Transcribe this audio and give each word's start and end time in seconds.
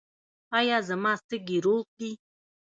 ایا 0.57 0.77
زما 0.89 1.13
سږي 1.27 1.57
روغ 1.65 1.85
دي؟ 1.99 2.11